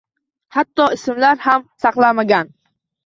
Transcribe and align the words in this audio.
Hatto 0.55 0.87
ismlari 0.95 1.45
ham 1.49 1.67
saqlanmagan. 1.85 2.51